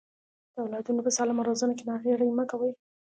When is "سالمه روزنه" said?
1.17-1.73